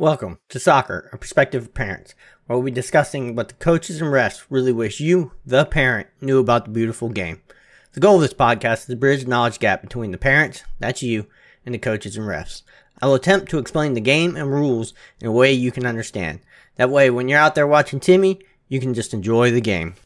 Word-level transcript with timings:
Welcome 0.00 0.38
to 0.48 0.58
Soccer, 0.58 1.10
a 1.12 1.18
perspective 1.18 1.62
of 1.62 1.74
parents, 1.74 2.14
where 2.46 2.56
we'll 2.56 2.64
be 2.64 2.70
discussing 2.70 3.36
what 3.36 3.48
the 3.48 3.54
coaches 3.56 4.00
and 4.00 4.10
refs 4.10 4.46
really 4.48 4.72
wish 4.72 4.98
you, 4.98 5.32
the 5.44 5.66
parent, 5.66 6.08
knew 6.22 6.38
about 6.38 6.64
the 6.64 6.70
beautiful 6.70 7.10
game. 7.10 7.42
The 7.92 8.00
goal 8.00 8.14
of 8.14 8.22
this 8.22 8.32
podcast 8.32 8.78
is 8.78 8.84
to 8.86 8.96
bridge 8.96 9.24
the 9.24 9.28
knowledge 9.28 9.58
gap 9.58 9.82
between 9.82 10.10
the 10.10 10.16
parents, 10.16 10.64
that's 10.78 11.02
you, 11.02 11.26
and 11.66 11.74
the 11.74 11.78
coaches 11.78 12.16
and 12.16 12.24
refs. 12.24 12.62
I 13.02 13.08
will 13.08 13.14
attempt 13.14 13.50
to 13.50 13.58
explain 13.58 13.92
the 13.92 14.00
game 14.00 14.36
and 14.36 14.50
rules 14.50 14.94
in 15.20 15.26
a 15.26 15.32
way 15.32 15.52
you 15.52 15.70
can 15.70 15.84
understand. 15.84 16.40
That 16.76 16.88
way, 16.88 17.10
when 17.10 17.28
you're 17.28 17.38
out 17.38 17.54
there 17.54 17.66
watching 17.66 18.00
Timmy, 18.00 18.40
you 18.68 18.80
can 18.80 18.94
just 18.94 19.12
enjoy 19.12 19.50
the 19.50 19.60
game. 19.60 19.96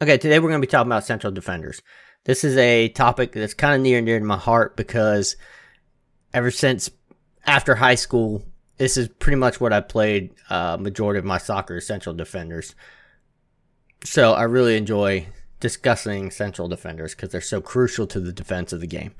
Okay, 0.00 0.18
today 0.18 0.38
we're 0.38 0.50
going 0.50 0.62
to 0.62 0.66
be 0.68 0.70
talking 0.70 0.92
about 0.92 1.04
central 1.04 1.32
defenders. 1.32 1.82
This 2.26 2.44
is 2.44 2.56
a 2.56 2.90
topic 2.90 3.32
that's 3.32 3.54
kind 3.54 3.74
of 3.74 3.80
near 3.80 3.98
and 3.98 4.06
dear 4.06 4.20
to 4.20 4.24
my 4.24 4.38
heart 4.38 4.76
because 4.76 5.34
ever 6.32 6.52
since 6.52 6.90
after 7.44 7.74
high 7.74 7.96
school, 7.96 8.44
this 8.78 8.96
is 8.96 9.08
pretty 9.08 9.36
much 9.36 9.60
what 9.60 9.72
I 9.72 9.80
played 9.80 10.34
uh, 10.50 10.76
majority 10.78 11.18
of 11.18 11.24
my 11.24 11.38
soccer 11.38 11.80
central 11.80 12.14
defenders. 12.14 12.74
So 14.04 14.32
I 14.34 14.42
really 14.42 14.76
enjoy 14.76 15.26
discussing 15.60 16.30
central 16.30 16.68
defenders 16.68 17.14
because 17.14 17.30
they're 17.30 17.40
so 17.40 17.60
crucial 17.60 18.06
to 18.08 18.20
the 18.20 18.32
defense 18.32 18.72
of 18.72 18.80
the 18.80 18.86
game. 18.86 19.14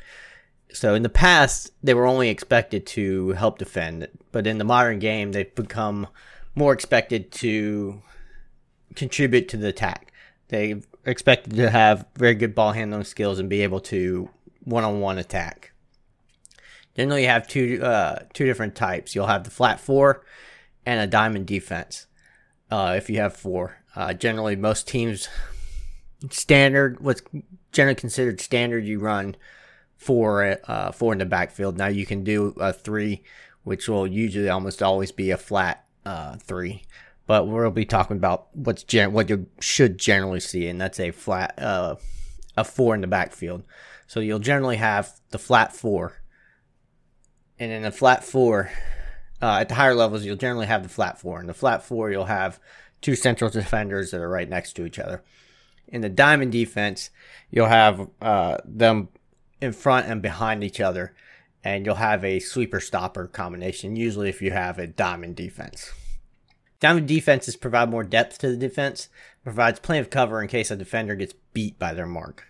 So 0.73 0.95
in 0.95 1.02
the 1.02 1.09
past, 1.09 1.70
they 1.82 1.95
were 1.95 2.06
only 2.06 2.29
expected 2.29 2.87
to 2.88 3.30
help 3.30 3.59
defend, 3.59 4.09
but 4.32 4.46
in 4.46 4.59
the 4.59 4.65
modern 4.65 4.98
game, 4.98 5.32
they've 5.32 5.55
become 5.55 6.09
more 6.54 6.73
expected 6.73 7.30
to 7.32 8.02
contribute 8.95 9.48
to 9.48 9.57
the 9.57 9.68
attack. 9.68 10.12
They 10.48 10.82
expected 11.04 11.54
to 11.57 11.70
have 11.70 12.07
very 12.16 12.34
good 12.34 12.54
ball 12.54 12.73
handling 12.73 13.04
skills 13.04 13.38
and 13.38 13.48
be 13.48 13.62
able 13.62 13.80
to 13.80 14.29
one-on-one 14.65 15.18
attack. 15.18 15.73
Generally, 16.97 17.23
you 17.23 17.29
have 17.29 17.47
two 17.47 17.80
uh, 17.83 18.21
two 18.33 18.47
different 18.47 18.75
types. 18.75 19.15
You'll 19.15 19.27
have 19.27 19.45
the 19.45 19.51
flat 19.51 19.80
four 19.80 20.25
and 20.85 21.01
a 21.01 21.07
diamond 21.07 21.47
defense. 21.47 22.07
Uh, 22.71 22.95
if 22.97 23.11
you 23.11 23.21
have 23.21 23.37
four, 23.37 23.79
uh, 23.95 24.15
generally 24.15 24.57
most 24.57 24.88
teams 24.88 25.29
standard 26.30 26.99
what's 27.01 27.21
generally 27.73 27.95
considered 27.95 28.41
standard 28.41 28.85
you 28.85 28.99
run 28.99 29.37
four 29.97 30.59
uh, 30.66 30.91
four 30.93 31.13
in 31.13 31.19
the 31.19 31.27
backfield. 31.27 31.77
Now 31.77 31.88
you 31.88 32.07
can 32.07 32.25
do 32.25 32.55
a 32.59 32.73
three, 32.73 33.23
which 33.63 33.88
will 33.88 34.07
usually 34.07 34.49
almost 34.49 34.83
always 34.83 35.13
be 35.13 35.31
a 35.31 35.37
flat 35.37 35.85
uh, 36.05 36.37
three. 36.37 36.85
But 37.27 37.49
we'll 37.49 37.71
be 37.73 37.85
talking 37.85 38.16
about 38.16 38.47
what's 38.55 38.85
gen- 38.85 39.13
what 39.13 39.29
you 39.29 39.49
should 39.60 39.99
generally 39.99 40.41
see, 40.41 40.69
and 40.69 40.81
that's 40.81 41.01
a 41.01 41.10
flat 41.10 41.59
uh, 41.59 41.97
a 42.57 42.65
four 42.65 42.95
in 42.95 43.03
the 43.03 43.07
backfield. 43.07 43.65
So 44.07 44.21
you'll 44.21 44.38
generally 44.38 44.77
have 44.77 45.10
the 45.31 45.38
flat 45.38 45.75
four 45.75 46.23
and 47.59 47.73
in 47.73 47.82
the 47.82 47.90
flat 47.90 48.24
four, 48.24 48.71
uh, 49.40 49.59
at 49.60 49.68
the 49.68 49.74
higher 49.74 49.95
levels, 49.95 50.24
you'll 50.24 50.37
generally 50.37 50.66
have 50.66 50.82
the 50.82 50.88
flat 50.88 51.21
four. 51.21 51.40
In 51.40 51.46
the 51.46 51.54
flat 51.54 51.82
four, 51.82 52.10
you'll 52.10 52.24
have 52.24 52.60
two 53.01 53.15
central 53.15 53.51
defenders 53.51 54.10
that 54.10 54.21
are 54.21 54.29
right 54.29 54.48
next 54.48 54.74
to 54.74 54.87
each 54.87 54.98
other. 54.98 55.23
In 55.88 56.01
the 56.01 56.09
diamond 56.09 56.52
defense, 56.52 57.10
you'll 57.51 57.66
have 57.66 58.09
uh, 58.21 58.59
them 58.65 59.09
in 59.60 59.73
front 59.73 60.07
and 60.07 60.21
behind 60.21 60.65
each 60.65 60.80
other, 60.80 61.15
and 61.63 61.87
you'll 61.87 61.95
have 61.96 62.24
a 62.24 62.40
sweeper 62.40 62.80
stopper 62.80 63.26
combination, 63.26 63.96
usually 63.96 64.28
if 64.28 64.43
you 64.43 64.50
have 64.50 64.78
a 64.78 64.87
diamond 64.87 65.37
defense. 65.37 65.93
Diamond 66.81 67.09
defenses 67.09 67.56
provide 67.56 67.88
more 67.88 68.04
depth 68.04 68.38
to 68.38 68.48
the 68.48 68.56
defense, 68.56 69.09
provides 69.44 69.81
plenty 69.81 70.00
of 70.00 70.10
cover 70.10 70.43
in 70.43 70.48
case 70.48 70.70
a 70.70 70.76
defender 70.76 71.15
gets 71.15 71.34
beat 71.53 71.78
by 71.78 71.94
their 71.94 72.06
mark 72.06 72.44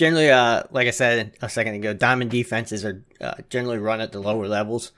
generally, 0.00 0.30
uh, 0.30 0.62
like 0.70 0.88
I 0.88 0.92
said 0.92 1.36
a 1.42 1.48
second 1.50 1.74
ago, 1.74 1.92
diamond 1.92 2.30
defenses 2.30 2.86
are 2.86 3.04
uh, 3.20 3.34
generally 3.50 3.76
run 3.76 4.00
at 4.00 4.12
the 4.12 4.18
lower 4.18 4.48
levels, 4.48 4.92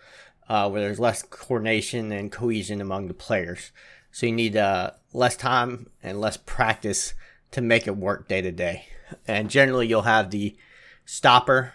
uh, 0.48 0.70
where 0.70 0.80
there's 0.80 1.00
less 1.00 1.24
coordination 1.24 2.12
and 2.12 2.30
cohesion 2.30 2.80
among 2.80 3.08
the 3.08 3.14
players. 3.14 3.72
So 4.12 4.26
you 4.26 4.32
need 4.32 4.56
uh, 4.56 4.92
less 5.12 5.36
time 5.36 5.88
and 6.04 6.20
less 6.20 6.36
practice 6.36 7.14
to 7.50 7.60
make 7.60 7.88
it 7.88 7.96
work 7.96 8.28
day 8.28 8.42
to 8.42 8.52
day. 8.52 8.84
And 9.26 9.50
generally, 9.50 9.88
you'll 9.88 10.02
have 10.02 10.30
the 10.30 10.56
stopper 11.04 11.74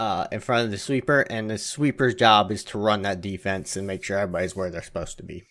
uh, 0.00 0.26
in 0.32 0.40
front 0.40 0.64
of 0.64 0.72
the 0.72 0.78
sweeper, 0.78 1.20
and 1.30 1.48
the 1.48 1.58
sweeper's 1.58 2.16
job 2.16 2.50
is 2.50 2.64
to 2.64 2.78
run 2.78 3.02
that 3.02 3.20
defense 3.20 3.76
and 3.76 3.86
make 3.86 4.02
sure 4.02 4.18
everybody's 4.18 4.56
where 4.56 4.68
they're 4.68 4.82
supposed 4.82 5.16
to 5.18 5.22
be. 5.22 5.44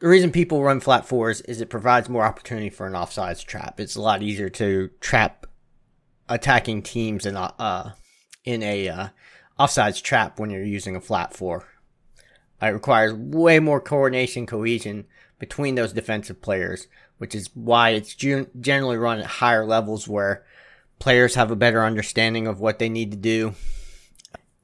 The 0.00 0.08
reason 0.08 0.32
people 0.32 0.62
run 0.62 0.80
flat 0.80 1.04
fours 1.04 1.42
is 1.42 1.60
it 1.60 1.68
provides 1.68 2.08
more 2.08 2.24
opportunity 2.24 2.70
for 2.70 2.86
an 2.86 2.94
offsides 2.94 3.44
trap. 3.44 3.78
It's 3.78 3.96
a 3.96 4.00
lot 4.00 4.22
easier 4.22 4.48
to 4.48 4.88
trap 5.00 5.47
attacking 6.28 6.82
teams 6.82 7.26
in 7.26 7.36
a 7.36 7.54
uh, 7.58 7.90
in 8.44 8.62
a 8.62 8.88
uh, 8.88 9.08
offsides 9.58 10.02
trap 10.02 10.38
when 10.38 10.50
you're 10.50 10.62
using 10.62 10.96
a 10.96 11.00
flat 11.00 11.34
four. 11.34 11.66
It 12.60 12.68
requires 12.68 13.14
way 13.14 13.60
more 13.60 13.80
coordination, 13.80 14.46
cohesion 14.46 15.06
between 15.38 15.76
those 15.76 15.92
defensive 15.92 16.42
players, 16.42 16.88
which 17.18 17.34
is 17.34 17.50
why 17.54 17.90
it's 17.90 18.14
generally 18.14 18.96
run 18.96 19.20
at 19.20 19.26
higher 19.26 19.64
levels 19.64 20.08
where 20.08 20.44
players 20.98 21.36
have 21.36 21.50
a 21.50 21.56
better 21.56 21.84
understanding 21.84 22.48
of 22.48 22.58
what 22.58 22.80
they 22.80 22.88
need 22.88 23.12
to 23.12 23.16
do 23.16 23.54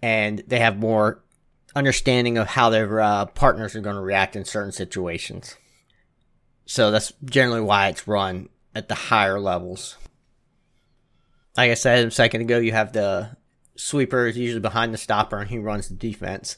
and 0.04 0.42
they 0.46 0.58
have 0.58 0.76
more 0.76 1.22
understanding 1.74 2.36
of 2.36 2.46
how 2.46 2.68
their 2.68 3.00
uh, 3.00 3.24
partners 3.24 3.74
are 3.74 3.80
going 3.80 3.96
to 3.96 4.02
react 4.02 4.36
in 4.36 4.44
certain 4.44 4.70
situations. 4.70 5.56
So 6.66 6.90
that's 6.90 7.14
generally 7.24 7.62
why 7.62 7.88
it's 7.88 8.06
run 8.06 8.50
at 8.74 8.88
the 8.88 8.94
higher 8.94 9.40
levels 9.40 9.96
like 11.56 11.70
I 11.70 11.74
said 11.74 12.06
a 12.06 12.10
second 12.10 12.42
ago, 12.42 12.58
you 12.58 12.72
have 12.72 12.92
the 12.92 13.36
sweeper 13.76 14.26
is 14.26 14.36
usually 14.36 14.60
behind 14.60 14.92
the 14.92 14.98
stopper 14.98 15.38
and 15.38 15.50
he 15.50 15.58
runs 15.58 15.88
the 15.88 15.94
defense. 15.94 16.56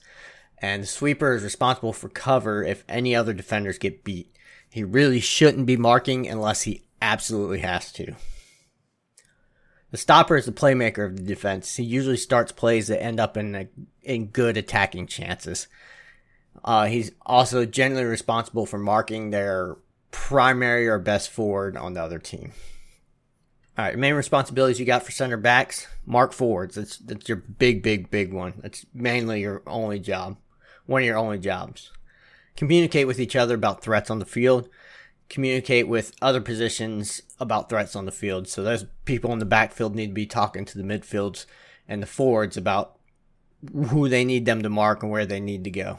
And 0.59 0.83
the 0.83 0.87
sweeper 0.87 1.34
is 1.34 1.43
responsible 1.43 1.93
for 1.93 2.09
cover 2.09 2.62
if 2.62 2.84
any 2.89 3.15
other 3.15 3.34
defenders 3.34 3.79
get 3.79 4.05
beat. 4.05 4.34
He 4.71 4.84
really 4.84 5.21
shouldn't 5.21 5.67
be 5.67 5.77
marking 5.77 6.27
unless 6.27 6.62
he 6.62 6.84
absolutely 7.01 7.61
has 7.61 7.93
to. 7.93 8.15
The 9.91 9.97
stopper 9.97 10.37
is 10.37 10.47
the 10.47 10.53
playmaker 10.53 11.07
of 11.07 11.17
the 11.17 11.23
defense. 11.23 11.77
He 11.77 11.84
usually 11.84 12.17
starts 12.17 12.53
plays 12.53 12.89
that 12.89 13.03
end 13.03 13.21
up 13.21 13.37
in 13.37 13.55
a, 13.55 13.69
in 14.03 14.27
good 14.27 14.57
attacking 14.57 15.07
chances. 15.07 15.69
Uh, 16.65 16.87
he's 16.87 17.13
also 17.25 17.65
generally 17.65 18.05
responsible 18.05 18.67
for 18.67 18.78
marking 18.78 19.31
their 19.31 19.77
primary 20.11 20.89
or 20.89 20.99
best 20.99 21.31
forward 21.31 21.77
on 21.77 21.95
the 21.95 22.03
other 22.03 22.19
team. 22.19 22.53
All 23.79 23.85
right, 23.85 23.99
main 23.99 24.15
responsibilities 24.15 24.81
you 24.81 24.87
got 24.87 25.03
for 25.03 25.13
center 25.13 25.37
backs, 25.37 25.87
mark 26.07 26.33
forwards. 26.33 26.77
That's 26.77 26.97
that's 26.97 27.29
your 27.29 27.37
big, 27.37 27.83
big, 27.83 28.11
big 28.11 28.33
one. 28.33 28.55
That's 28.63 28.87
mainly 28.95 29.43
your 29.43 29.63
only 29.67 29.99
job, 29.99 30.39
one 30.87 31.03
of 31.03 31.07
your 31.07 31.19
only 31.19 31.39
jobs. 31.39 31.93
Communicate 32.57 33.07
with 33.07 33.21
each 33.21 33.37
other 33.37 33.55
about 33.55 33.83
threats 33.83 34.11
on 34.11 34.19
the 34.19 34.25
field. 34.25 34.71
Communicate 35.29 35.89
with 35.89 36.13
other 36.23 36.41
positions 36.41 37.21
about 37.39 37.69
threats 37.69 37.95
on 37.95 38.07
the 38.07 38.13
field. 38.13 38.49
So 38.49 38.63
those 38.63 38.87
people 39.05 39.33
in 39.33 39.41
the 39.41 39.45
backfield 39.45 39.95
need 39.95 40.09
to 40.09 40.15
be 40.15 40.25
talking 40.27 40.65
to 40.65 40.79
the 40.79 40.85
midfields 40.85 41.45
and 41.87 42.03
the 42.03 42.07
forwards 42.07 42.57
about 42.57 42.99
who 43.89 44.09
they 44.09 44.25
need 44.25 44.47
them 44.47 44.63
to 44.63 44.71
mark 44.71 45.03
and 45.03 45.13
where 45.13 45.27
they 45.27 45.41
need 45.41 45.65
to 45.65 45.71
go. 45.71 45.99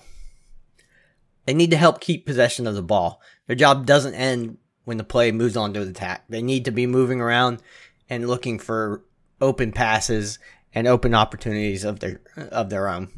They 1.45 1.53
need 1.53 1.71
to 1.71 1.77
help 1.77 2.01
keep 2.01 2.25
possession 2.25 2.65
of 2.65 2.73
the 2.73 2.81
ball. 2.81 3.21
Their 3.45 3.55
job 3.55 3.85
doesn't 3.85 4.15
end 4.15 4.57
when 4.87 4.95
the 4.95 5.03
play 5.03 5.33
moves 5.33 5.57
on 5.57 5.73
to 5.73 5.83
the 5.83 5.91
attack. 5.91 6.23
They 6.29 6.41
need 6.41 6.63
to 6.63 6.71
be 6.71 6.87
moving 6.87 7.19
around 7.19 7.61
and 8.09 8.25
looking 8.25 8.57
for 8.57 9.03
open 9.41 9.73
passes 9.73 10.39
and 10.73 10.87
open 10.87 11.13
opportunities 11.13 11.83
of 11.83 11.99
their 11.99 12.21
of 12.37 12.69
their 12.69 12.87
own. 12.87 13.11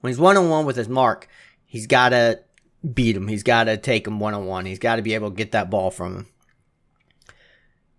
When 0.00 0.10
he's 0.10 0.18
one 0.18 0.36
on 0.36 0.50
one 0.50 0.66
with 0.66 0.74
his 0.74 0.88
mark, 0.88 1.28
he's 1.64 1.86
got 1.86 2.08
to 2.08 2.40
beat 2.92 3.14
him. 3.14 3.28
He's 3.28 3.44
got 3.44 3.64
to 3.64 3.76
take 3.76 4.04
him 4.04 4.18
one 4.18 4.34
on 4.34 4.46
one. 4.46 4.66
He's 4.66 4.80
got 4.80 4.96
to 4.96 5.02
be 5.02 5.14
able 5.14 5.30
to 5.30 5.36
get 5.36 5.52
that 5.52 5.70
ball 5.70 5.92
from 5.92 6.16
him. 6.16 6.26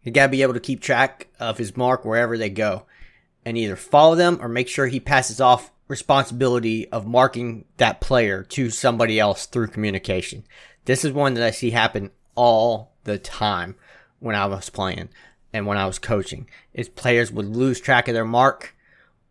He's 0.01 0.13
got 0.13 0.25
to 0.25 0.31
be 0.31 0.41
able 0.41 0.53
to 0.53 0.59
keep 0.59 0.81
track 0.81 1.29
of 1.39 1.57
his 1.57 1.77
mark 1.77 2.03
wherever 2.03 2.37
they 2.37 2.49
go 2.49 2.83
and 3.45 3.57
either 3.57 3.77
follow 3.77 4.15
them 4.15 4.37
or 4.41 4.49
make 4.49 4.67
sure 4.67 4.87
he 4.87 4.99
passes 4.99 5.39
off 5.39 5.71
responsibility 5.87 6.89
of 6.89 7.07
marking 7.07 7.63
that 7.77 8.01
player 8.01 8.43
to 8.43 8.69
somebody 8.69 9.17
else 9.17 9.45
through 9.45 9.67
communication. 9.67 10.43
This 10.83 11.05
is 11.05 11.13
one 11.13 11.35
that 11.35 11.43
I 11.43 11.51
see 11.51 11.69
happen 11.69 12.11
all 12.39 12.93
the 13.03 13.19
time 13.19 13.75
when 14.19 14.33
I 14.33 14.45
was 14.45 14.69
playing 14.69 15.09
and 15.51 15.67
when 15.67 15.77
I 15.77 15.85
was 15.85 15.99
coaching 15.99 16.49
is 16.73 16.87
players 16.87 17.33
would 17.33 17.45
lose 17.45 17.81
track 17.81 18.07
of 18.07 18.13
their 18.13 18.23
mark 18.23 18.77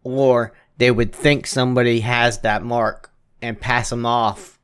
or 0.04 0.52
they 0.76 0.90
would 0.90 1.14
think 1.14 1.46
somebody 1.46 2.00
has 2.00 2.40
that 2.40 2.62
mark 2.62 3.10
and 3.40 3.58
pass 3.58 3.88
them 3.88 4.04
off 4.04 4.58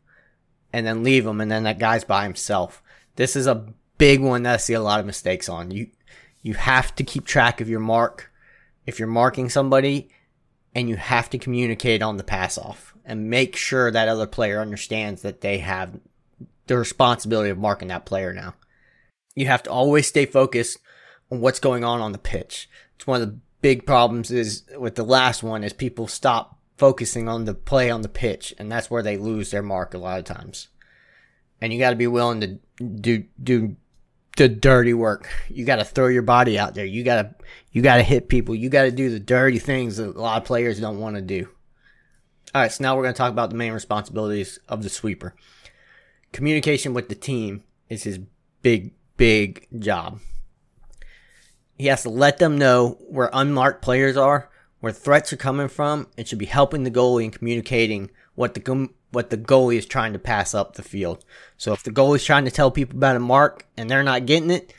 and 0.74 0.86
then 0.86 1.02
leave 1.02 1.24
them 1.24 1.40
and 1.40 1.50
then 1.50 1.62
that 1.62 1.78
guy's 1.78 2.04
by 2.04 2.24
himself. 2.24 2.82
This 3.16 3.34
is 3.34 3.46
a 3.46 3.66
big 3.96 4.20
one 4.20 4.42
that 4.42 4.54
I 4.54 4.56
see 4.58 4.74
a 4.74 4.82
lot 4.82 5.00
of 5.00 5.06
mistakes 5.06 5.48
on. 5.48 5.70
You 5.70 5.88
you 6.42 6.52
have 6.52 6.94
to 6.96 7.02
keep 7.02 7.24
track 7.24 7.62
of 7.62 7.70
your 7.70 7.80
mark 7.80 8.30
if 8.84 8.98
you're 8.98 9.08
marking 9.08 9.48
somebody 9.48 10.10
and 10.74 10.90
you 10.90 10.96
have 10.96 11.30
to 11.30 11.38
communicate 11.38 12.02
on 12.02 12.18
the 12.18 12.24
pass 12.24 12.58
off 12.58 12.94
and 13.06 13.30
make 13.30 13.56
sure 13.56 13.90
that 13.90 14.08
other 14.08 14.26
player 14.26 14.60
understands 14.60 15.22
that 15.22 15.40
they 15.40 15.58
have 15.58 15.98
the 16.66 16.78
responsibility 16.78 17.50
of 17.50 17.58
marking 17.58 17.88
that 17.88 18.06
player 18.06 18.32
now. 18.32 18.54
You 19.34 19.46
have 19.46 19.62
to 19.64 19.70
always 19.70 20.06
stay 20.06 20.26
focused 20.26 20.78
on 21.30 21.40
what's 21.40 21.60
going 21.60 21.84
on 21.84 22.00
on 22.00 22.12
the 22.12 22.18
pitch. 22.18 22.68
It's 22.96 23.06
one 23.06 23.20
of 23.20 23.28
the 23.28 23.38
big 23.60 23.86
problems 23.86 24.30
is 24.30 24.64
with 24.76 24.94
the 24.94 25.04
last 25.04 25.42
one 25.42 25.64
is 25.64 25.72
people 25.72 26.06
stop 26.06 26.58
focusing 26.76 27.28
on 27.28 27.44
the 27.44 27.54
play 27.54 27.90
on 27.90 28.02
the 28.02 28.08
pitch, 28.08 28.54
and 28.58 28.70
that's 28.70 28.90
where 28.90 29.02
they 29.02 29.16
lose 29.16 29.50
their 29.50 29.62
mark 29.62 29.94
a 29.94 29.98
lot 29.98 30.18
of 30.18 30.24
times. 30.24 30.68
And 31.60 31.72
you 31.72 31.78
got 31.78 31.90
to 31.90 31.96
be 31.96 32.06
willing 32.06 32.40
to 32.40 32.58
do 32.84 33.24
do 33.42 33.76
the 34.36 34.48
dirty 34.48 34.94
work. 34.94 35.28
You 35.48 35.64
got 35.64 35.76
to 35.76 35.84
throw 35.84 36.08
your 36.08 36.22
body 36.22 36.58
out 36.58 36.74
there. 36.74 36.84
You 36.84 37.04
got 37.04 37.22
to 37.22 37.34
you 37.72 37.82
got 37.82 37.96
to 37.96 38.02
hit 38.02 38.28
people. 38.28 38.54
You 38.54 38.68
got 38.68 38.82
to 38.82 38.90
do 38.90 39.10
the 39.10 39.20
dirty 39.20 39.58
things 39.58 39.96
that 39.96 40.16
a 40.16 40.20
lot 40.20 40.42
of 40.42 40.46
players 40.46 40.80
don't 40.80 41.00
want 41.00 41.16
to 41.16 41.22
do. 41.22 41.48
All 42.54 42.60
right, 42.62 42.70
so 42.70 42.84
now 42.84 42.96
we're 42.96 43.02
going 43.02 43.14
to 43.14 43.18
talk 43.18 43.32
about 43.32 43.50
the 43.50 43.56
main 43.56 43.72
responsibilities 43.72 44.60
of 44.68 44.82
the 44.82 44.88
sweeper. 44.88 45.34
Communication 46.34 46.94
with 46.94 47.08
the 47.08 47.14
team 47.14 47.62
is 47.88 48.02
his 48.02 48.18
big 48.60 48.92
big 49.16 49.68
job. 49.78 50.18
He 51.78 51.86
has 51.86 52.02
to 52.02 52.08
let 52.10 52.38
them 52.38 52.58
know 52.58 52.98
where 53.08 53.30
unmarked 53.32 53.82
players 53.82 54.16
are, 54.16 54.50
where 54.80 54.92
threats 54.92 55.32
are 55.32 55.36
coming 55.36 55.68
from, 55.68 56.08
and 56.18 56.26
should 56.26 56.40
be 56.40 56.46
helping 56.46 56.82
the 56.82 56.90
goalie 56.90 57.22
in 57.22 57.30
communicating 57.30 58.10
what 58.34 58.54
the 58.54 58.88
what 59.12 59.30
the 59.30 59.36
goalie 59.36 59.76
is 59.76 59.86
trying 59.86 60.12
to 60.12 60.18
pass 60.18 60.56
up 60.56 60.74
the 60.74 60.82
field. 60.82 61.24
So 61.56 61.72
if 61.72 61.84
the 61.84 61.92
goalie 61.92 62.16
is 62.16 62.24
trying 62.24 62.46
to 62.46 62.50
tell 62.50 62.72
people 62.72 62.96
about 62.96 63.14
a 63.14 63.20
mark 63.20 63.68
and 63.76 63.88
they're 63.88 64.02
not 64.02 64.26
getting 64.26 64.50
it, 64.50 64.74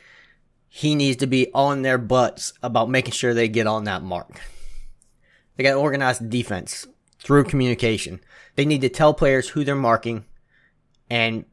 he 0.68 0.94
needs 0.94 1.16
to 1.20 1.26
be 1.26 1.54
on 1.54 1.84
their 1.84 1.98
butts 1.98 2.52
about 2.64 2.90
making 2.90 3.14
sure 3.14 3.34
they 3.34 3.48
get 3.48 3.66
on 3.66 3.86
that 3.86 4.04
mark. 4.04 4.42
They 5.56 5.64
got 5.64 5.76
to 5.76 5.80
organize 5.80 6.20
defense 6.20 6.86
through 7.18 7.46
communication. 7.46 8.20
They 8.56 8.66
need 8.66 8.82
to 8.82 8.90
tell 8.90 9.14
players 9.14 9.48
who 9.48 9.64
they're 9.64 9.74
marking 9.74 10.26
and 11.10 11.46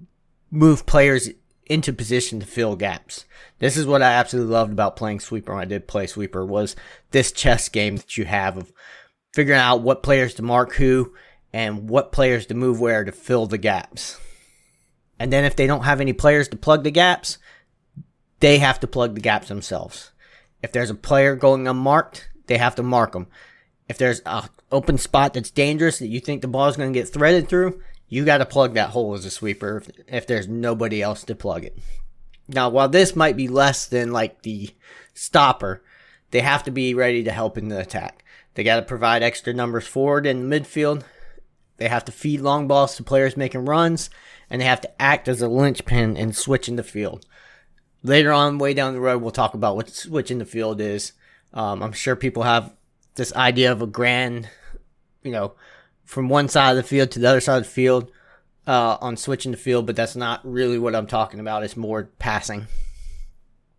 move 0.51 0.87
players 0.87 1.31
into 1.67 1.93
position 1.93 2.41
to 2.41 2.47
fill 2.47 2.77
gaps. 2.77 3.25
This 3.59 3.77
is 3.77 3.87
what 3.87 4.03
I 4.03 4.13
absolutely 4.13 4.53
loved 4.53 4.73
about 4.73 4.97
playing 4.97 5.21
sweeper 5.21 5.53
when 5.55 5.63
I 5.63 5.67
did 5.67 5.87
play 5.87 6.07
sweeper 6.07 6.45
was 6.45 6.77
this 7.13 7.33
chess 7.33 7.69
game 7.69 7.97
that 7.97 8.17
you 8.17 8.25
have 8.25 8.57
of 8.57 8.73
figuring 9.33 9.61
out 9.61 9.83
what 9.83 10.03
players 10.03 10.35
to 10.35 10.43
mark 10.43 10.75
who 10.75 11.15
and 11.53 11.89
what 11.89 12.13
players 12.13 12.47
to 12.47 12.55
move 12.55 12.81
where 12.81 13.05
to 13.05 13.13
fill 13.13 13.47
the 13.47 13.59
gaps. 13.59 14.19
And 15.19 15.33
then 15.33 15.45
if 15.45 15.57
they 15.57 15.67
don't 15.67 15.85
have 15.85 16.01
any 16.01 16.13
players 16.13 16.49
to 16.49 16.57
plug 16.57 16.83
the 16.83 16.91
gaps, 16.91 17.39
they 18.41 18.59
have 18.59 18.81
to 18.81 18.87
plug 18.87 19.15
the 19.15 19.21
gaps 19.21 19.49
themselves. 19.49 20.11
If 20.63 20.73
there's 20.73 20.91
a 20.91 20.95
player 20.95 21.37
going 21.37 21.69
unmarked, 21.69 22.29
they 22.47 22.59
have 22.59 22.75
to 22.77 22.83
mark 22.83 23.13
them. 23.13 23.29
If 23.89 23.99
there's 23.99 24.21
a 24.27 24.49
open 24.71 24.99
spot 24.99 25.35
that's 25.35 25.51
dangerous 25.51 25.99
that 25.99 26.09
you 26.09 26.21
think 26.21 26.43
the 26.43 26.49
ball 26.49 26.69
is 26.69 26.77
going 26.77 26.93
to 26.93 26.99
get 26.99 27.09
threaded 27.09 27.49
through, 27.49 27.81
you 28.13 28.25
got 28.25 28.39
to 28.39 28.47
plug 28.47 28.75
that 28.75 28.91
hole 28.91 29.15
as 29.15 29.25
a 29.25 29.31
sweeper 29.31 29.79
if, 29.79 29.91
if 30.09 30.27
there's 30.27 30.49
nobody 30.49 31.01
else 31.01 31.25
to 31.25 31.35
plug 31.35 31.65
it. 31.65 31.79
Now, 32.49 32.69
while 32.69 32.89
this 32.89 33.17
might 33.17 33.37
be 33.37 33.49
less 33.49 33.87
than 33.87 34.13
like 34.13 34.43
the 34.43 34.71
stopper, 35.15 35.83
they 36.31 36.41
have 36.41 36.65
to 36.65 36.71
be 36.71 36.95
ready 36.95 37.25
to 37.25 37.33
help 37.33 37.57
in 37.57 37.69
the 37.69 37.81
attack. 37.81 38.25
They 38.55 38.65
got 38.65 38.77
to 38.77 38.83
provide 38.83 39.23
extra 39.23 39.55
numbers 39.55 39.87
forward 39.87 40.27
in 40.27 40.49
the 40.49 40.61
midfield 40.61 41.05
they 41.83 41.89
have 41.89 42.05
to 42.05 42.13
feed 42.13 42.41
long 42.41 42.69
balls 42.69 42.95
to 42.95 43.03
players 43.03 43.37
making 43.37 43.65
runs, 43.65 44.09
and 44.49 44.61
they 44.61 44.67
have 44.67 44.81
to 44.83 45.03
act 45.03 45.27
as 45.27 45.43
a 45.43 45.49
linchpin 45.49 46.17
in 46.17 46.33
switching 46.33 46.77
the 46.77 46.85
field. 46.85 47.27
Later 48.05 48.31
on, 48.31 48.59
way 48.59 48.73
down 48.73 48.95
the 48.95 49.01
road, 49.01 49.21
we'll 49.21 49.33
talk 49.33 49.55
about 49.55 49.75
what 49.75 49.89
switching 49.89 50.39
the 50.39 50.45
field 50.45 50.81
is. 50.81 51.13
Um, 51.53 51.83
I'm 51.83 51.93
sure 51.93 52.15
people 52.15 52.45
have 52.45 52.73
this 53.17 53.35
idea 53.35 53.73
of 53.73 53.83
a 53.83 53.89
grand, 53.89 54.49
you 55.25 55.33
know, 55.33 55.55
from 56.05 56.29
one 56.29 56.49
side 56.49 56.71
of 56.71 56.77
the 56.77 56.83
field 56.83 57.11
to 57.13 57.19
the 57.19 57.29
other 57.29 57.41
side 57.41 57.59
of 57.59 57.65
the 57.65 57.71
field 57.71 58.11
uh, 58.67 58.99
on 59.01 59.17
switching 59.17 59.53
the 59.53 59.59
field, 59.59 59.87
but 59.87 59.97
that's 59.97 60.17
not 60.17 60.41
really 60.45 60.79
what 60.79 60.95
I'm 60.95 61.07
talking 61.07 61.41
about. 61.41 61.65
It's 61.65 61.77
more 61.77 62.11
passing. 62.19 62.67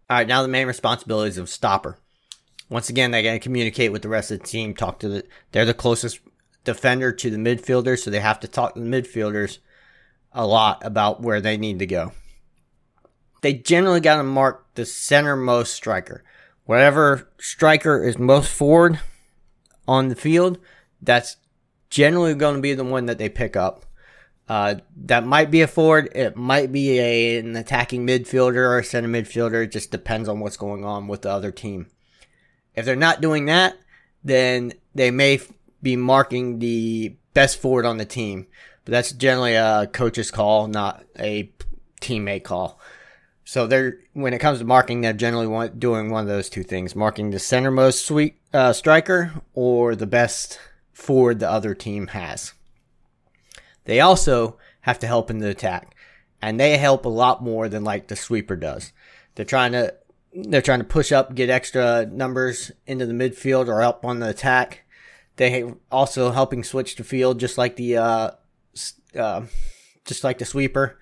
All 0.09 0.17
right, 0.17 0.27
now 0.27 0.41
the 0.41 0.47
main 0.47 0.67
responsibilities 0.67 1.37
of 1.37 1.49
stopper. 1.49 1.97
Once 2.69 2.89
again, 2.89 3.11
they 3.11 3.23
got 3.23 3.33
to 3.33 3.39
communicate 3.39 3.91
with 3.91 4.01
the 4.01 4.09
rest 4.09 4.31
of 4.31 4.39
the 4.39 4.45
team. 4.45 4.73
Talk 4.73 4.99
to 4.99 5.09
the 5.09 5.23
they're 5.51 5.65
the 5.65 5.73
closest 5.73 6.19
defender 6.63 7.11
to 7.11 7.29
the 7.29 7.37
midfielder, 7.37 7.99
so 7.99 8.09
they 8.09 8.19
have 8.19 8.39
to 8.41 8.47
talk 8.47 8.73
to 8.73 8.79
the 8.79 8.85
midfielders 8.85 9.59
a 10.31 10.45
lot 10.45 10.83
about 10.83 11.21
where 11.21 11.41
they 11.41 11.57
need 11.57 11.79
to 11.79 11.85
go. 11.85 12.11
They 13.41 13.53
generally 13.53 13.99
got 13.99 14.17
to 14.17 14.23
mark 14.23 14.65
the 14.75 14.83
centermost 14.83 15.67
striker. 15.67 16.23
Whatever 16.65 17.29
striker 17.37 18.03
is 18.03 18.17
most 18.17 18.49
forward 18.49 18.99
on 19.87 20.07
the 20.07 20.15
field, 20.15 20.59
that's 21.01 21.37
generally 21.93 22.33
going 22.33 22.55
to 22.55 22.61
be 22.61 22.73
the 22.73 22.83
one 22.83 23.05
that 23.05 23.19
they 23.19 23.29
pick 23.29 23.55
up. 23.55 23.85
Uh, 24.49 24.75
that 25.05 25.25
might 25.25 25.51
be 25.51 25.61
a 25.61 25.67
forward. 25.67 26.09
It 26.15 26.35
might 26.35 26.71
be 26.71 26.99
a, 26.99 27.37
an 27.37 27.55
attacking 27.55 28.05
midfielder 28.05 28.55
or 28.55 28.79
a 28.79 28.83
center 28.83 29.07
midfielder. 29.07 29.63
It 29.63 29.71
just 29.71 29.91
depends 29.91 30.27
on 30.27 30.39
what's 30.39 30.57
going 30.57 30.83
on 30.83 31.07
with 31.07 31.21
the 31.21 31.29
other 31.29 31.51
team. 31.51 31.87
If 32.75 32.85
they're 32.85 32.95
not 32.95 33.21
doing 33.21 33.45
that, 33.45 33.77
then 34.23 34.73
they 34.95 35.11
may 35.11 35.39
be 35.81 35.95
marking 35.95 36.59
the 36.59 37.15
best 37.35 37.61
forward 37.61 37.85
on 37.85 37.97
the 37.97 38.05
team. 38.05 38.47
But 38.85 38.91
that's 38.91 39.11
generally 39.11 39.53
a 39.53 39.87
coach's 39.93 40.31
call, 40.31 40.67
not 40.67 41.05
a 41.17 41.51
teammate 42.01 42.43
call. 42.43 42.79
So 43.45 43.67
they're 43.67 43.99
when 44.13 44.33
it 44.33 44.39
comes 44.39 44.59
to 44.59 44.65
marking, 44.65 45.01
they're 45.01 45.13
generally 45.13 45.69
doing 45.69 46.09
one 46.09 46.23
of 46.23 46.27
those 46.27 46.49
two 46.49 46.63
things: 46.63 46.95
marking 46.95 47.29
the 47.29 47.37
centermost 47.37 48.03
sweet 48.05 48.39
uh, 48.51 48.73
striker 48.73 49.31
or 49.53 49.95
the 49.95 50.07
best 50.07 50.59
forward 51.03 51.39
the 51.39 51.49
other 51.49 51.75
team 51.75 52.07
has. 52.07 52.53
They 53.85 53.99
also 53.99 54.57
have 54.81 54.99
to 54.99 55.07
help 55.07 55.29
in 55.29 55.39
the 55.39 55.49
attack, 55.49 55.95
and 56.41 56.59
they 56.59 56.77
help 56.77 57.05
a 57.05 57.09
lot 57.09 57.43
more 57.43 57.69
than 57.69 57.83
like 57.83 58.07
the 58.07 58.15
sweeper 58.15 58.55
does. 58.55 58.93
They're 59.35 59.45
trying 59.45 59.73
to 59.73 59.93
they're 60.33 60.61
trying 60.61 60.79
to 60.79 60.85
push 60.85 61.11
up, 61.11 61.35
get 61.35 61.49
extra 61.49 62.07
numbers 62.07 62.71
into 62.87 63.05
the 63.05 63.13
midfield 63.13 63.67
or 63.67 63.83
up 63.83 64.03
on 64.03 64.19
the 64.19 64.29
attack, 64.29 64.83
they 65.35 65.73
also 65.91 66.31
helping 66.31 66.63
switch 66.63 66.95
the 66.95 67.03
field, 67.03 67.39
just 67.39 67.57
like 67.57 67.75
the 67.75 67.97
uh, 67.97 68.31
uh, 69.17 69.41
just 70.05 70.23
like 70.23 70.37
the 70.37 70.45
sweeper. 70.45 70.99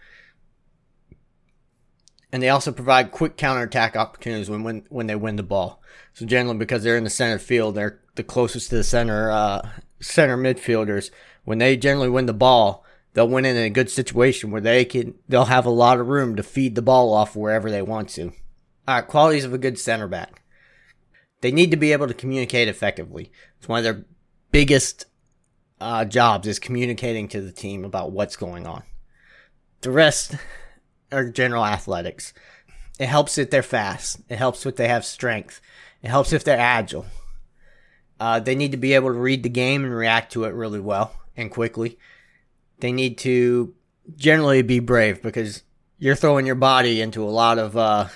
And 2.31 2.42
they 2.42 2.48
also 2.48 2.71
provide 2.71 3.12
quick 3.12 3.36
counterattack 3.36 3.98
opportunities 3.98 4.50
when, 4.50 4.63
when 4.63 4.86
when 4.89 5.07
they 5.07 5.15
win 5.15 5.36
the 5.36 5.44
ball. 5.44 5.81
So 6.13 6.25
generally, 6.25 6.57
because 6.57 6.83
they're 6.83 6.98
in 6.98 7.03
the 7.03 7.09
center 7.09 7.39
field, 7.39 7.75
they're 7.75 8.00
the 8.16 8.24
closest 8.24 8.69
to 8.69 8.78
the 8.78 8.84
center 8.84 9.31
uh, 9.31 9.69
center 10.00 10.38
midfielders. 10.38 11.12
When 11.44 11.58
they 11.58 11.78
generally 11.78 12.10
win 12.10 12.25
the 12.28 12.34
ball, 12.34 12.86
they'll 13.13 13.28
win 13.28 13.46
in 13.46 13.58
a 13.58 13.69
good 13.69 13.90
situation 13.90 14.52
where 14.52 14.62
they 14.62 14.86
can 14.86 15.16
they'll 15.28 15.46
have 15.46 15.66
a 15.66 15.72
lot 15.72 16.00
of 16.00 16.08
room 16.08 16.36
to 16.36 16.44
feed 16.44 16.75
the 16.75 16.81
ball 16.81 17.13
off 17.13 17.36
wherever 17.36 17.72
they 17.72 17.81
want 17.81 18.10
to. 18.10 18.34
All 18.88 18.96
right, 18.96 19.08
qualities 19.08 19.46
of 19.46 19.54
a 19.54 19.58
good 19.58 19.80
center 19.80 20.08
back. 20.08 20.41
They 21.41 21.51
need 21.51 21.72
to 21.72 21.77
be 21.77 21.91
able 21.91 22.08
to 22.08 22.13
communicate 22.13 22.68
effectively. 22.68 23.32
It's 23.58 23.68
one 23.68 23.80
of 23.80 23.84
their 23.84 24.06
biggest 24.51 25.06
uh, 25.80 26.06
jobs 26.06 26.48
is 26.48 26.60
communicating 26.60 27.27
to 27.30 27.41
the 27.41 27.51
team 27.51 27.84
about 27.84 28.12
what's 28.12 28.36
going 28.36 28.68
on. 28.68 28.84
The 29.82 29.91
rest 29.91 30.36
are 31.12 31.30
general 31.30 31.65
athletics. 31.65 32.34
It 33.00 33.08
helps 33.08 33.38
if 33.39 33.50
they're 33.50 33.63
fast. 33.63 34.22
It 34.30 34.38
helps 34.38 34.65
if 34.65 34.75
they 34.75 34.88
have 34.88 35.03
strength. 35.03 35.60
It 36.03 36.10
helps 36.10 36.34
if 36.34 36.44
they're 36.44 36.60
agile. 36.60 37.08
Uh, 38.22 38.40
they 38.40 38.54
need 38.54 38.70
to 38.70 38.78
be 38.78 38.94
able 38.94 39.08
to 39.08 39.18
read 39.20 39.42
the 39.42 39.50
game 39.50 39.84
and 39.84 39.96
react 39.96 40.32
to 40.32 40.44
it 40.44 40.54
really 40.54 40.80
well 40.80 41.12
and 41.36 41.50
quickly. 41.50 41.98
They 42.78 42.92
need 42.92 43.18
to 43.20 43.74
generally 44.16 44.62
be 44.62 44.78
brave 44.78 45.24
because 45.24 45.63
you're 45.98 46.13
throwing 46.13 46.46
your 46.46 46.54
body 46.54 47.01
into 47.01 47.24
a 47.24 47.34
lot 47.34 47.58
of 47.58 47.75
uh, 47.75 48.10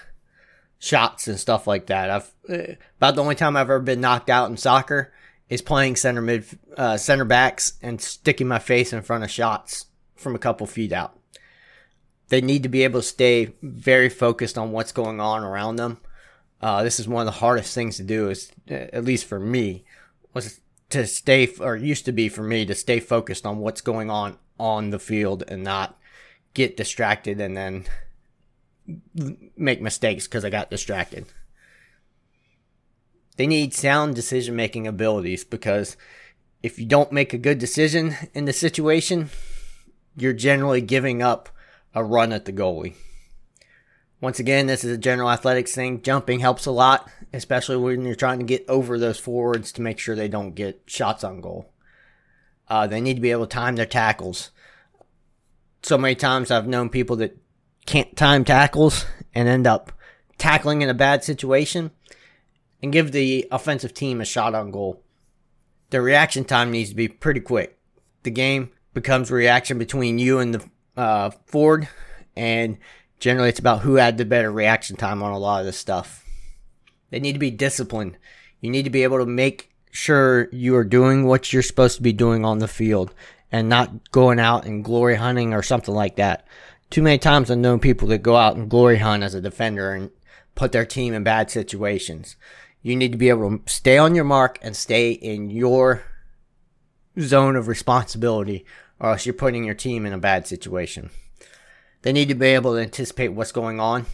shots 0.78 1.28
and 1.28 1.40
stuff 1.40 1.66
like 1.66 1.88
that. 1.88 2.12
I've 2.12 2.32
uh, 2.48 2.76
about 2.98 3.16
the 3.16 3.24
only 3.24 3.34
time 3.34 3.58
I've 3.58 3.62
ever 3.64 3.80
been 3.80 4.00
knocked 4.00 4.30
out 4.30 4.48
in 4.52 4.58
soccer 4.58 5.12
is 5.50 5.64
playing 5.64 5.96
center 5.96 6.22
mid 6.22 6.46
uh, 6.78 6.98
center 6.98 7.26
backs 7.26 7.74
and 7.82 8.00
sticking 8.00 8.48
my 8.48 8.60
face 8.60 8.94
in 8.94 9.02
front 9.02 9.24
of 9.24 9.32
shots 9.32 9.88
from 10.16 10.36
a 10.36 10.40
couple 10.40 10.68
feet 10.68 10.94
out. 10.94 11.18
They 12.28 12.42
need 12.42 12.62
to 12.62 12.70
be 12.70 12.84
able 12.84 13.00
to 13.00 13.08
stay 13.08 13.56
very 13.64 14.10
focused 14.10 14.56
on 14.56 14.72
what's 14.72 14.92
going 14.92 15.20
on 15.20 15.44
around 15.44 15.78
them. 15.78 15.98
Uh, 16.62 16.84
this 16.84 17.00
is 17.00 17.08
one 17.08 17.22
of 17.22 17.26
the 17.26 17.40
hardest 17.40 17.74
things 17.74 17.98
to 17.98 18.04
do, 18.04 18.30
is 18.30 18.52
at 18.68 19.04
least 19.04 19.26
for 19.26 19.40
me, 19.40 19.85
was 20.36 20.62
to 20.92 21.08
stay 21.08 21.52
or 21.60 21.76
used 21.76 22.06
to 22.06 22.12
be 22.12 22.30
for 22.30 22.44
me 22.44 22.66
to 22.66 22.76
stay 22.76 23.00
focused 23.00 23.46
on 23.46 23.58
what's 23.58 23.82
going 23.82 24.12
on 24.12 24.38
on 24.60 24.92
the 24.92 25.00
field 25.00 25.44
and 25.48 25.64
not 25.64 25.98
get 26.54 26.78
distracted 26.78 27.42
and 27.42 27.58
then 27.58 27.86
make 29.58 29.82
mistakes 29.82 30.28
because 30.28 30.46
I 30.46 30.50
got 30.50 30.70
distracted. 30.70 31.26
They 33.38 33.48
need 33.48 33.74
sound 33.74 34.16
decision 34.16 34.56
making 34.56 34.88
abilities 34.88 35.44
because 35.44 35.98
if 36.62 36.80
you 36.80 36.86
don't 36.86 37.12
make 37.12 37.34
a 37.34 37.38
good 37.38 37.58
decision 37.58 38.16
in 38.34 38.46
the 38.46 38.54
situation, 38.54 39.30
you're 40.16 40.34
generally 40.34 40.82
giving 40.82 41.22
up 41.22 41.50
a 41.94 42.04
run 42.04 42.32
at 42.32 42.46
the 42.46 42.54
goalie. 42.54 42.96
Once 44.22 44.40
again, 44.40 44.66
this 44.66 44.84
is 44.84 44.92
a 44.92 44.98
general 44.98 45.30
athletics 45.30 45.76
thing. 45.76 46.02
Jumping 46.02 46.40
helps 46.40 46.66
a 46.66 46.72
lot, 46.72 47.10
especially 47.34 47.78
when 47.78 48.04
you're 48.06 48.16
trying 48.16 48.40
to 48.40 48.46
get 48.46 48.68
over 48.70 48.98
those 48.98 49.20
forwards 49.20 49.72
to 49.74 49.82
make 49.82 50.00
sure 50.00 50.16
they 50.16 50.28
don't 50.28 50.56
get 50.56 50.82
shots 50.86 51.24
on 51.24 51.42
goal. 51.42 51.72
Uh, 52.68 52.88
they 52.88 53.02
need 53.02 53.16
to 53.16 53.22
be 53.22 53.32
able 53.32 53.46
to 53.46 53.54
time 53.54 53.76
their 53.76 53.86
tackles. 53.86 54.52
So 55.84 55.98
many 55.98 56.16
times 56.16 56.50
I've 56.50 56.68
known 56.68 56.90
people 56.90 57.18
that 57.18 57.38
can't 57.86 58.16
time 58.16 58.44
tackles 58.44 59.06
and 59.36 59.48
end 59.48 59.68
up 59.68 59.92
tackling 60.40 60.82
in 60.82 60.90
a 60.90 60.94
bad 60.96 61.24
situation 61.24 61.92
and 62.82 62.92
give 62.92 63.12
the 63.12 63.48
offensive 63.52 63.94
team 63.94 64.20
a 64.22 64.26
shot 64.26 64.56
on 64.56 64.72
goal. 64.72 65.04
the 65.90 66.02
reaction 66.02 66.44
time 66.44 66.72
needs 66.72 66.90
to 66.90 66.96
be 66.96 67.08
pretty 67.08 67.40
quick. 67.40 67.78
The 68.24 68.32
game 68.32 68.72
becomes 68.94 69.32
reaction 69.32 69.78
between 69.78 70.20
you 70.20 70.40
and 70.40 70.56
the 70.56 70.70
uh, 70.98 71.30
forward, 71.46 71.88
and 72.36 72.78
generally 73.20 73.50
it's 73.50 73.60
about 73.60 73.82
who 73.82 73.96
had 73.96 74.18
the 74.18 74.26
better 74.26 74.52
reaction 74.52 74.96
time 74.96 75.24
on 75.24 75.32
a 75.32 75.40
lot 75.40 75.60
of 75.60 75.66
this 75.66 75.78
stuff. 75.78 76.26
They 77.10 77.20
need 77.20 77.34
to 77.34 77.40
be 77.40 77.52
disciplined. 77.52 78.18
You 78.62 78.70
need 78.70 78.84
to 78.84 78.90
be 78.90 79.04
able 79.04 79.20
to 79.20 79.26
make 79.26 79.72
sure 79.92 80.50
you 80.52 80.76
are 80.76 80.84
doing 80.84 81.26
what 81.26 81.54
you're 81.54 81.62
supposed 81.62 81.98
to 81.98 82.04
be 82.04 82.14
doing 82.14 82.44
on 82.44 82.60
the 82.60 82.68
field 82.68 83.14
and 83.52 83.70
not 83.70 84.12
going 84.12 84.40
out 84.40 84.66
and 84.66 84.84
glory 84.84 85.16
hunting 85.16 85.54
or 85.54 85.64
something 85.64 85.96
like 85.96 86.18
that. 86.18 86.46
Too 86.90 87.02
many 87.02 87.18
times 87.18 87.50
I've 87.50 87.58
known 87.58 87.80
people 87.80 88.08
that 88.10 88.20
go 88.20 88.36
out 88.36 88.58
and 88.58 88.70
glory 88.70 88.98
hunt 88.98 89.24
as 89.24 89.34
a 89.34 89.42
defender 89.42 89.94
and 89.94 90.12
put 90.56 90.72
their 90.72 90.86
team 90.86 91.14
in 91.14 91.24
bad 91.24 91.50
situations. 91.50 92.36
You 92.82 92.96
need 92.96 93.12
to 93.12 93.18
be 93.18 93.30
able 93.30 93.58
to 93.58 93.62
stay 93.72 93.98
on 93.98 94.16
your 94.16 94.26
mark 94.26 94.60
and 94.62 94.76
stay 94.76 95.12
in 95.12 95.50
your 95.50 96.04
zone 97.20 97.56
of 97.56 97.68
responsibility, 97.68 98.66
or 99.00 99.12
else 99.12 99.26
you're 99.26 99.34
putting 99.34 99.64
your 99.64 99.76
team 99.76 100.06
in 100.06 100.14
a 100.14 100.18
bad 100.18 100.48
situation. 100.48 101.10
They 102.06 102.14
need 102.14 102.30
to 102.30 102.36
be 102.36 102.50
able 102.50 102.76
to 102.76 102.82
anticipate 102.82 103.30
what's 103.30 103.52
going 103.52 103.80
on. 103.80 104.06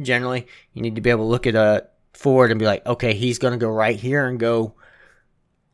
Generally, 0.00 0.48
you 0.72 0.82
need 0.82 0.96
to 0.96 1.00
be 1.00 1.10
able 1.10 1.26
to 1.26 1.30
look 1.30 1.46
at 1.46 1.54
a 1.54 1.86
forward 2.12 2.50
and 2.50 2.58
be 2.58 2.66
like, 2.66 2.84
okay, 2.84 3.14
he's 3.14 3.38
going 3.38 3.52
to 3.52 3.64
go 3.64 3.70
right 3.70 3.94
here 3.94 4.26
and 4.26 4.40
go 4.40 4.74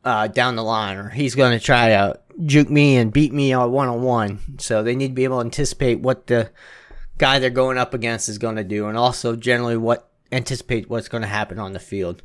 uh, 0.03 0.27
down 0.27 0.55
the 0.55 0.63
line, 0.63 0.97
or 0.97 1.09
he's 1.09 1.33
going 1.33 1.57
to 1.57 1.65
try 1.65 1.89
to 1.89 2.19
juke 2.45 2.69
me 2.69 2.97
and 2.97 3.11
beat 3.11 3.33
me 3.33 3.53
on 3.53 3.71
one 3.71 3.87
on 3.87 4.03
one. 4.03 4.59
So 4.59 4.83
they 4.83 4.95
need 4.95 5.07
to 5.07 5.13
be 5.15 5.23
able 5.23 5.39
to 5.39 5.45
anticipate 5.45 5.99
what 5.99 6.27
the 6.27 6.51
guy 7.17 7.39
they're 7.39 7.49
going 7.49 7.79
up 7.79 7.95
against 7.95 8.29
is 8.29 8.37
going 8.37 8.57
to 8.57 8.63
do, 8.63 8.85
and 8.85 8.95
also 8.95 9.35
generally 9.35 9.75
what 9.75 10.11
anticipate 10.31 10.91
what's 10.91 11.09
going 11.09 11.23
to 11.23 11.27
happen 11.27 11.57
on 11.57 11.73
the 11.73 11.79
field. 11.79 12.21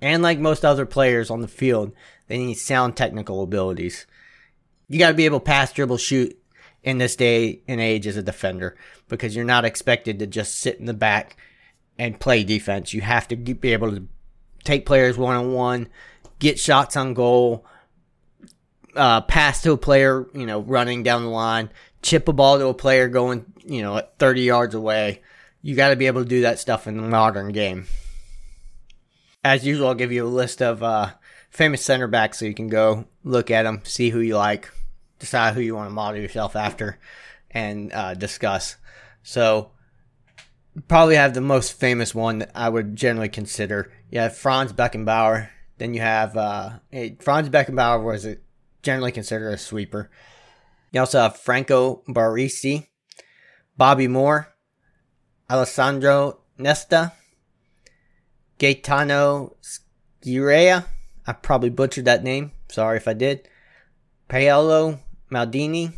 And 0.00 0.24
like 0.24 0.40
most 0.40 0.64
other 0.64 0.86
players 0.86 1.30
on 1.30 1.40
the 1.40 1.46
field, 1.46 1.92
they 2.26 2.36
need 2.36 2.54
sound 2.54 2.96
technical 2.96 3.44
abilities. 3.44 4.06
You 4.88 4.98
got 4.98 5.10
to 5.10 5.14
be 5.14 5.26
able 5.26 5.38
to 5.38 5.44
pass, 5.44 5.72
dribble, 5.72 5.98
shoot 5.98 6.36
in 6.82 6.98
this 6.98 7.16
day 7.16 7.62
and 7.68 7.80
age 7.80 8.06
as 8.06 8.16
a 8.16 8.22
defender 8.22 8.76
because 9.08 9.36
you're 9.36 9.44
not 9.44 9.64
expected 9.64 10.18
to 10.18 10.26
just 10.26 10.58
sit 10.58 10.78
in 10.80 10.86
the 10.86 10.94
back 10.94 11.36
and 11.98 12.18
play 12.18 12.42
defense. 12.42 12.92
You 12.92 13.00
have 13.02 13.28
to 13.28 13.36
be 13.36 13.72
able 13.72 13.92
to 13.92 14.06
take 14.64 14.86
players 14.86 15.16
one 15.16 15.36
on 15.36 15.52
one, 15.52 15.88
get 16.38 16.58
shots 16.58 16.96
on 16.96 17.14
goal, 17.14 17.64
uh, 18.96 19.20
pass 19.22 19.62
to 19.62 19.72
a 19.72 19.78
player, 19.78 20.26
you 20.34 20.46
know, 20.46 20.60
running 20.60 21.02
down 21.02 21.22
the 21.22 21.28
line, 21.28 21.70
chip 22.02 22.28
a 22.28 22.32
ball 22.32 22.58
to 22.58 22.66
a 22.66 22.74
player 22.74 23.08
going, 23.08 23.46
you 23.64 23.82
know, 23.82 23.98
at 23.98 24.18
30 24.18 24.42
yards 24.42 24.74
away. 24.74 25.22
You 25.62 25.76
got 25.76 25.90
to 25.90 25.96
be 25.96 26.08
able 26.08 26.22
to 26.22 26.28
do 26.28 26.42
that 26.42 26.58
stuff 26.58 26.86
in 26.86 26.96
the 26.96 27.02
modern 27.02 27.52
game. 27.52 27.86
As 29.44 29.64
usual, 29.64 29.88
I'll 29.88 29.94
give 29.94 30.12
you 30.12 30.24
a 30.24 30.28
list 30.28 30.60
of 30.60 30.82
uh, 30.82 31.10
famous 31.50 31.84
center 31.84 32.08
backs 32.08 32.38
so 32.38 32.44
you 32.44 32.54
can 32.54 32.68
go 32.68 33.06
look 33.22 33.50
at 33.50 33.62
them, 33.62 33.82
see 33.84 34.10
who 34.10 34.20
you 34.20 34.36
like, 34.36 34.70
decide 35.22 35.54
who 35.54 35.60
you 35.60 35.76
want 35.76 35.88
to 35.88 35.94
model 35.94 36.20
yourself 36.20 36.56
after, 36.56 36.98
and 37.50 37.92
uh, 37.92 38.14
discuss. 38.14 38.76
So, 39.22 39.70
probably 40.88 41.14
have 41.14 41.32
the 41.32 41.40
most 41.40 41.74
famous 41.74 42.12
one 42.14 42.40
that 42.40 42.50
I 42.54 42.68
would 42.68 42.96
generally 42.96 43.28
consider. 43.28 43.92
You 44.10 44.18
have 44.18 44.36
Franz 44.36 44.72
Beckenbauer. 44.72 45.48
Then 45.78 45.94
you 45.94 46.00
have 46.00 46.36
uh, 46.36 46.80
Franz 47.20 47.48
Beckenbauer 47.48 48.02
was 48.02 48.26
a 48.26 48.38
generally 48.82 49.12
considered 49.12 49.52
a 49.52 49.58
sweeper. 49.58 50.10
You 50.90 51.00
also 51.00 51.20
have 51.20 51.36
Franco 51.36 52.02
Baresi, 52.08 52.88
Bobby 53.76 54.08
Moore, 54.08 54.48
Alessandro 55.48 56.40
Nesta, 56.58 57.12
Gaetano 58.58 59.56
Scirea. 59.62 60.84
I 61.26 61.32
probably 61.32 61.70
butchered 61.70 62.06
that 62.06 62.24
name. 62.24 62.50
Sorry 62.68 62.96
if 62.96 63.06
I 63.06 63.12
did. 63.12 63.48
Paolo 64.28 64.98
Maldini, 65.32 65.94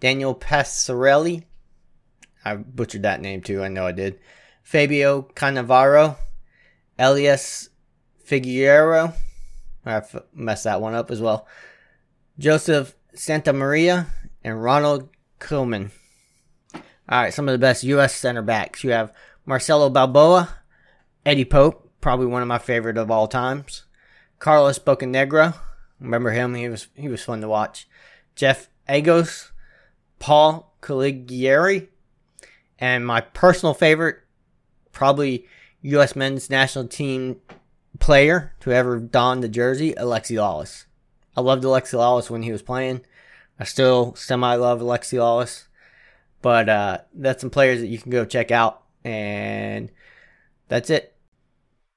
Daniel 0.00 0.34
Passarelli. 0.34 1.44
I 2.44 2.56
butchered 2.56 3.02
that 3.02 3.20
name 3.20 3.40
too. 3.40 3.62
I 3.62 3.68
know 3.68 3.86
I 3.86 3.92
did. 3.92 4.20
Fabio 4.62 5.22
Cannavaro, 5.34 6.16
Elias 6.98 7.70
Figueroa. 8.24 9.14
I 9.84 10.02
messed 10.34 10.64
that 10.64 10.80
one 10.80 10.94
up 10.94 11.10
as 11.10 11.20
well. 11.20 11.46
Joseph 12.38 12.94
Santamaria, 13.16 14.06
and 14.44 14.62
Ronald 14.62 15.08
Koeman. 15.40 15.90
All 16.74 16.82
right, 17.08 17.34
some 17.34 17.48
of 17.48 17.52
the 17.52 17.58
best 17.58 17.84
U.S. 17.84 18.14
center 18.14 18.42
backs. 18.42 18.84
You 18.84 18.90
have 18.90 19.12
Marcelo 19.44 19.90
Balboa, 19.90 20.48
Eddie 21.24 21.44
Pope, 21.44 21.90
probably 22.00 22.26
one 22.26 22.42
of 22.42 22.48
my 22.48 22.58
favorite 22.58 22.98
of 22.98 23.10
all 23.10 23.28
times. 23.28 23.84
Carlos 24.38 24.78
Bocanegra, 24.78 25.54
remember 25.98 26.30
him? 26.30 26.54
He 26.54 26.68
was 26.68 26.88
he 26.94 27.08
was 27.08 27.24
fun 27.24 27.40
to 27.40 27.48
watch. 27.48 27.88
Jeff 28.36 28.68
Agoos, 28.88 29.50
Paul 30.18 30.74
Caligiuri, 30.80 31.88
and 32.78 33.06
my 33.06 33.20
personal 33.20 33.74
favorite, 33.74 34.18
probably 34.92 35.46
U.S. 35.82 36.14
men's 36.14 36.48
national 36.48 36.86
team 36.86 37.40
player 37.98 38.54
to 38.60 38.72
ever 38.72 39.00
don 39.00 39.40
the 39.40 39.48
jersey, 39.48 39.94
Alexi 39.94 40.36
Lalas. 40.36 40.84
I 41.36 41.40
loved 41.40 41.64
Alexi 41.64 41.94
Lalas 41.94 42.30
when 42.30 42.42
he 42.42 42.52
was 42.52 42.62
playing. 42.62 43.04
I 43.58 43.64
still 43.64 44.14
semi 44.14 44.54
love 44.54 44.80
Alexi 44.80 45.18
Lalas. 45.18 45.64
But 46.42 46.68
uh, 46.68 46.98
that's 47.14 47.40
some 47.40 47.50
players 47.50 47.80
that 47.80 47.88
you 47.88 47.98
can 47.98 48.10
go 48.10 48.24
check 48.24 48.50
out. 48.50 48.82
And 49.04 49.90
that's 50.68 50.90
it. 50.90 51.14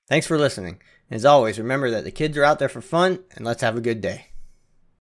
Thanks 0.08 0.26
for 0.26 0.38
listening. 0.38 0.82
As 1.12 1.26
always, 1.26 1.60
remember 1.60 1.90
that 1.92 2.04
the 2.04 2.12
kids 2.12 2.38
are 2.38 2.44
out 2.44 2.60
there 2.60 2.70
for 2.70 2.82
fun, 2.82 3.20
and 3.36 3.46
let's 3.46 3.62
have 3.62 3.76
a 3.76 3.82
good 3.82 4.02
day. 4.02 4.28